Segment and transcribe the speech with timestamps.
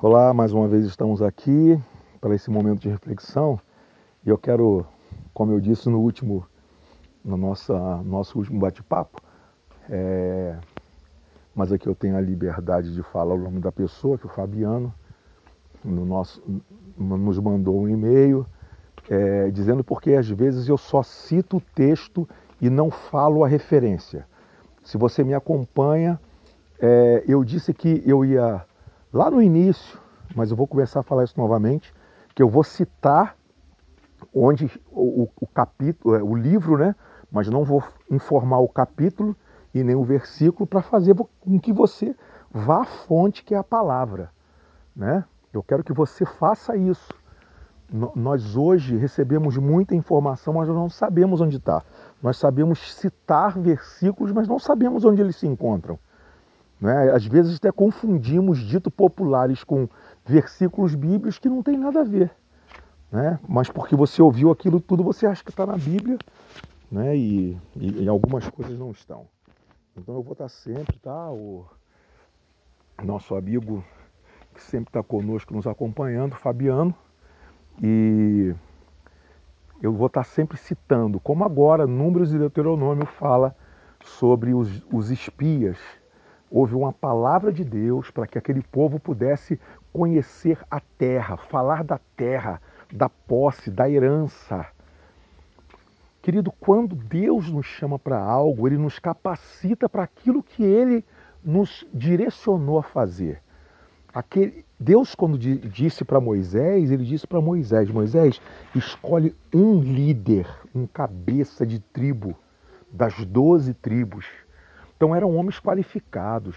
[0.00, 1.76] Olá, mais uma vez estamos aqui
[2.20, 3.58] para esse momento de reflexão
[4.24, 4.86] e eu quero,
[5.34, 6.46] como eu disse no último,
[7.24, 9.20] no nossa, nosso último bate-papo,
[9.90, 10.56] é,
[11.52, 14.32] mas aqui eu tenho a liberdade de falar o nome da pessoa, que é o
[14.32, 14.94] Fabiano,
[15.84, 16.40] no nosso,
[16.96, 18.46] nos mandou um e-mail
[19.10, 22.28] é, dizendo porque às vezes eu só cito o texto
[22.60, 24.24] e não falo a referência.
[24.84, 26.20] Se você me acompanha,
[26.80, 28.64] é, eu disse que eu ia
[29.12, 29.98] lá no início,
[30.34, 31.92] mas eu vou começar a falar isso novamente,
[32.34, 33.36] que eu vou citar
[34.34, 36.94] onde o, o capítulo, é, o livro, né?
[37.30, 39.36] Mas não vou informar o capítulo
[39.74, 42.14] e nem o versículo para fazer com que você
[42.50, 44.30] vá à fonte que é a palavra,
[44.94, 45.24] né?
[45.52, 47.12] Eu quero que você faça isso.
[48.14, 51.82] Nós hoje recebemos muita informação, mas não sabemos onde está.
[52.22, 55.98] Nós sabemos citar versículos, mas não sabemos onde eles se encontram.
[56.80, 57.10] Né?
[57.10, 59.88] Às vezes até confundimos dito populares com
[60.24, 62.30] versículos bíblicos que não tem nada a ver.
[63.10, 63.38] Né?
[63.48, 66.18] Mas porque você ouviu aquilo tudo, você acha que está na Bíblia
[66.90, 67.16] né?
[67.16, 69.26] e, e, e, algumas coisas não estão.
[69.96, 71.30] Então eu vou estar sempre, tá?
[71.30, 71.66] O
[73.02, 73.84] nosso amigo
[74.54, 76.94] que sempre está conosco, nos acompanhando, Fabiano,
[77.82, 78.54] e
[79.80, 83.56] eu vou estar sempre citando, como agora Números e Deuteronômio fala
[84.04, 85.78] sobre os, os espias
[86.50, 89.60] houve uma palavra de Deus para que aquele povo pudesse
[89.92, 92.60] conhecer a terra, falar da terra,
[92.92, 94.66] da posse, da herança.
[96.22, 101.04] Querido, quando Deus nos chama para algo, Ele nos capacita para aquilo que Ele
[101.44, 103.40] nos direcionou a fazer.
[104.12, 108.40] Aquele, Deus, quando disse para Moisés, Ele disse para Moisés: Moisés,
[108.74, 112.34] escolhe um líder, um cabeça de tribo,
[112.90, 114.26] das doze tribos
[114.98, 116.56] então eram homens qualificados.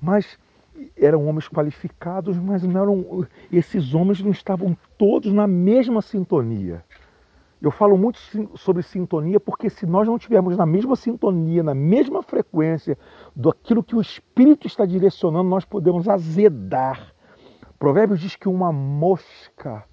[0.00, 0.38] Mas
[0.96, 6.82] eram homens qualificados, mas não eram esses homens não estavam todos na mesma sintonia.
[7.60, 8.18] Eu falo muito
[8.56, 12.98] sobre sintonia porque se nós não estivermos na mesma sintonia, na mesma frequência
[13.36, 17.12] do aquilo que o Espírito está direcionando, nós podemos azedar.
[17.78, 19.84] Provérbios diz que uma mosca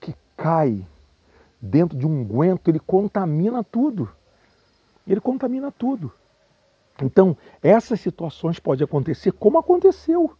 [0.00, 0.84] que cai
[1.62, 4.08] dentro de um guento, ele contamina tudo.
[5.06, 6.12] Ele contamina tudo.
[7.02, 10.32] Então, essas situações podem acontecer como aconteceu.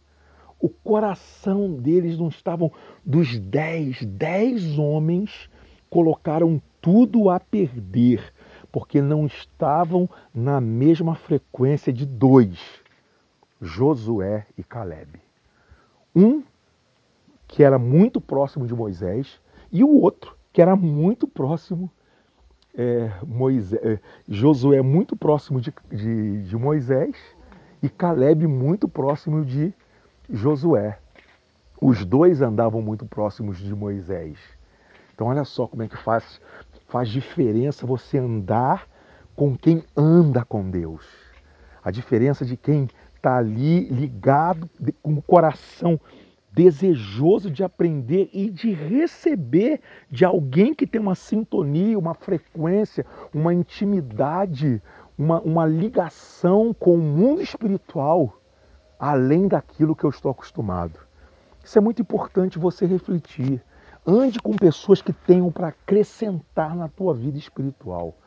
[0.59, 2.71] O coração deles não estavam
[3.05, 5.49] dos dez, dez homens
[5.89, 8.33] colocaram tudo a perder,
[8.71, 12.59] porque não estavam na mesma frequência de dois,
[13.61, 15.19] Josué e Caleb.
[16.15, 16.43] Um
[17.47, 19.39] que era muito próximo de Moisés
[19.71, 21.89] e o outro que era muito próximo
[22.77, 23.99] é, Moisés, é,
[24.29, 27.15] Josué muito próximo de, de, de Moisés
[27.81, 29.73] e Caleb muito próximo de
[30.29, 30.99] Josué.
[31.81, 34.37] Os dois andavam muito próximos de Moisés.
[35.13, 36.39] Então olha só como é que faz,
[36.87, 38.87] faz diferença você andar
[39.35, 41.05] com quem anda com Deus.
[41.83, 44.69] A diferença de quem está ali ligado
[45.01, 45.99] com o coração
[46.57, 49.79] desejoso de aprender e de receber
[50.09, 54.81] de alguém que tem uma sintonia, uma frequência, uma intimidade,
[55.15, 58.41] uma, uma ligação com o mundo espiritual,
[58.99, 60.99] além daquilo que eu estou acostumado.
[61.63, 63.63] Isso é muito importante você refletir.
[64.03, 68.17] Ande com pessoas que tenham para acrescentar na tua vida espiritual.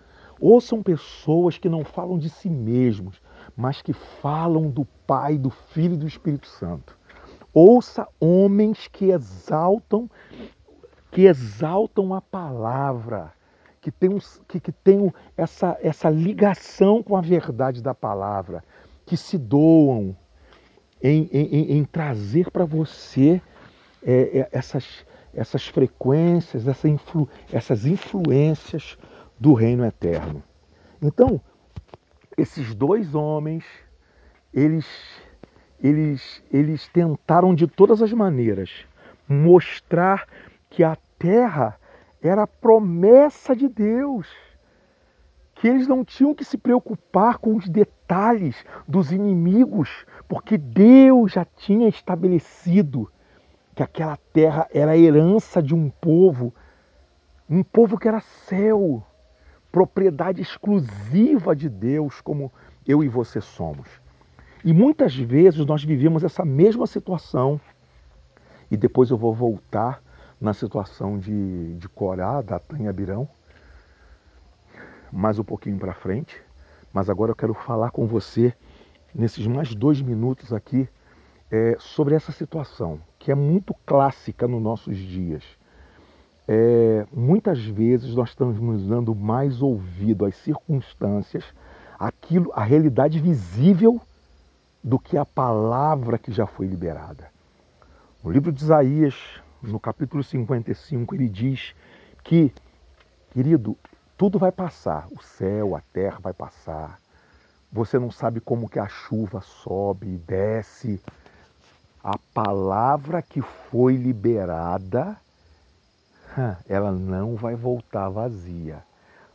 [0.40, 3.20] Ouçam pessoas que não falam de si mesmos,
[3.56, 6.99] mas que falam do Pai, do Filho e do Espírito Santo.
[7.52, 10.08] Ouça homens que exaltam,
[11.10, 13.32] que exaltam a palavra,
[13.80, 18.62] que tenham, que, que tenham essa, essa ligação com a verdade da palavra,
[19.04, 20.16] que se doam
[21.02, 23.42] em, em, em trazer para você
[24.02, 28.96] é, é, essas, essas frequências, essa influ, essas influências
[29.38, 30.42] do reino eterno.
[31.02, 31.40] Então,
[32.36, 33.64] esses dois homens,
[34.52, 34.86] eles
[35.82, 38.70] eles, eles tentaram de todas as maneiras
[39.28, 40.26] mostrar
[40.68, 41.78] que a terra
[42.22, 44.28] era a promessa de Deus,
[45.54, 51.44] que eles não tinham que se preocupar com os detalhes dos inimigos, porque Deus já
[51.44, 53.10] tinha estabelecido
[53.74, 56.52] que aquela terra era a herança de um povo,
[57.48, 59.02] um povo que era céu,
[59.70, 62.52] propriedade exclusiva de Deus, como
[62.86, 63.88] eu e você somos.
[64.64, 67.60] E muitas vezes nós vivemos essa mesma situação.
[68.70, 70.02] E depois eu vou voltar
[70.40, 73.28] na situação de, de Corá, Datã e Abirão,
[75.12, 76.40] mais um pouquinho para frente.
[76.92, 78.54] Mas agora eu quero falar com você,
[79.14, 80.88] nesses mais dois minutos aqui,
[81.50, 85.44] é, sobre essa situação, que é muito clássica nos nossos dias.
[86.46, 91.44] É, muitas vezes nós estamos dando mais ouvido às circunstâncias,
[91.98, 94.00] aquilo, a realidade visível,
[94.82, 97.30] do que a palavra que já foi liberada.
[98.22, 99.14] No livro de Isaías,
[99.62, 101.74] no capítulo 55, ele diz
[102.24, 102.52] que,
[103.30, 103.76] querido,
[104.16, 106.98] tudo vai passar, o céu, a terra vai passar.
[107.72, 111.00] Você não sabe como que a chuva sobe e desce,
[112.02, 115.16] a palavra que foi liberada,
[116.68, 118.82] ela não vai voltar vazia.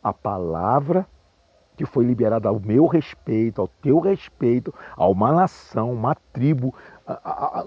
[0.03, 1.07] A palavra
[1.75, 6.73] que foi liberada ao meu respeito, ao teu respeito, a uma nação, uma tribo,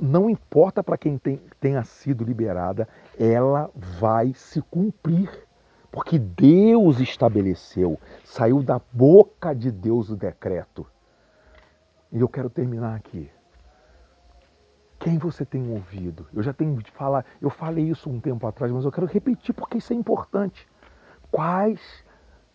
[0.00, 2.88] não importa para quem tem, tenha sido liberada,
[3.18, 5.46] ela vai se cumprir.
[5.90, 10.86] Porque Deus estabeleceu, saiu da boca de Deus o decreto.
[12.12, 13.30] E eu quero terminar aqui.
[14.98, 16.26] Quem você tem ouvido?
[16.34, 19.54] Eu já tenho de falar, eu falei isso um tempo atrás, mas eu quero repetir
[19.54, 20.68] porque isso é importante.
[21.30, 21.80] Quais,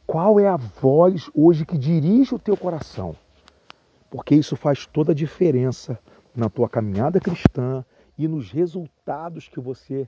[0.05, 3.15] qual é a voz hoje que dirige o teu coração?
[4.09, 5.97] Porque isso faz toda a diferença
[6.35, 7.83] na tua caminhada cristã
[8.17, 10.07] e nos resultados que você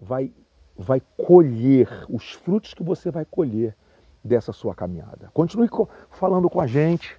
[0.00, 0.32] vai
[0.76, 3.76] vai colher, os frutos que você vai colher
[4.24, 5.30] dessa sua caminhada.
[5.32, 5.68] Continue
[6.10, 7.16] falando com a gente.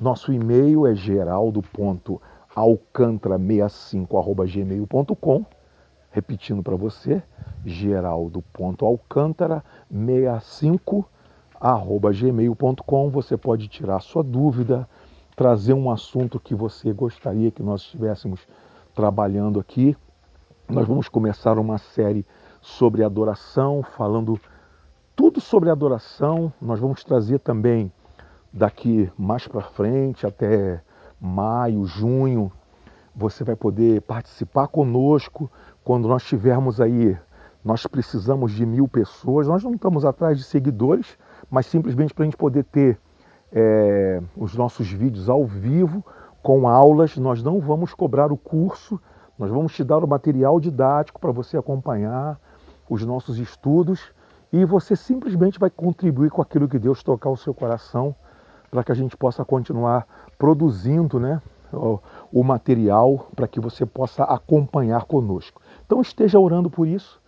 [0.00, 2.20] Nosso e-mail é geraldo.com
[2.54, 5.44] alcantara65@gmail.com.
[6.10, 7.22] Repetindo para você,
[11.62, 13.10] geraldo.alcantara65@gmail.com.
[13.10, 14.88] Você pode tirar sua dúvida,
[15.36, 18.40] trazer um assunto que você gostaria que nós estivéssemos
[18.94, 19.96] trabalhando aqui.
[20.68, 22.26] Nós vamos começar uma série
[22.60, 24.38] sobre adoração, falando
[25.14, 26.52] tudo sobre adoração.
[26.60, 27.92] Nós vamos trazer também
[28.52, 30.82] daqui mais para frente até
[31.20, 32.50] maio, junho,
[33.14, 35.50] você vai poder participar conosco
[35.84, 37.16] quando nós tivermos aí.
[37.64, 39.46] Nós precisamos de mil pessoas.
[39.46, 41.18] Nós não estamos atrás de seguidores,
[41.52, 42.98] mas simplesmente para a gente poder ter
[43.52, 46.02] é, os nossos vídeos ao vivo
[46.42, 47.18] com aulas.
[47.18, 48.98] Nós não vamos cobrar o curso,
[49.38, 52.40] nós vamos te dar o material didático para você acompanhar
[52.88, 54.00] os nossos estudos
[54.50, 58.16] e você simplesmente vai contribuir com aquilo que Deus tocar o seu coração
[58.70, 60.06] para que a gente possa continuar
[60.38, 61.98] produzindo né, o,
[62.32, 65.60] o material para que você possa acompanhar conosco.
[65.84, 67.20] Então esteja orando por isso.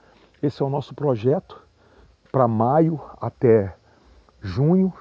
[0.43, 1.63] Esse é o nosso projeto
[2.33, 3.75] para maio até
[4.45, 4.93] junho,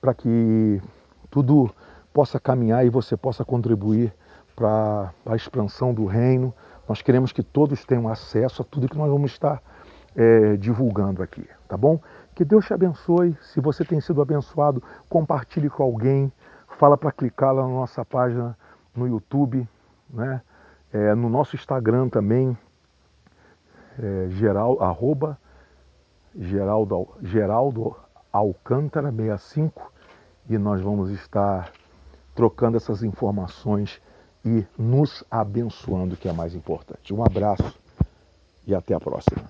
[0.00, 0.80] para que
[1.28, 1.68] tudo
[2.14, 4.14] possa caminhar e você possa contribuir
[4.54, 6.54] para a expansão do reino.
[6.88, 9.60] Nós queremos que todos tenham acesso a tudo que nós vamos estar
[10.16, 12.00] é, divulgando aqui, tá bom?
[12.34, 13.36] Que Deus te abençoe.
[13.42, 16.32] Se você tem sido abençoado, compartilhe com alguém.
[16.78, 18.56] Fala para clicar lá na nossa página
[18.94, 19.68] no YouTube,
[20.08, 20.40] né?
[20.92, 22.56] É, no nosso Instagram também,
[23.98, 25.38] é, geral, arroba
[26.34, 27.96] Geraldo, Geraldo
[28.38, 29.92] Alcântara 65
[30.48, 31.72] e nós vamos estar
[32.34, 34.00] trocando essas informações
[34.44, 37.12] e nos abençoando, que é mais importante.
[37.12, 37.76] Um abraço
[38.66, 39.42] e até a próxima.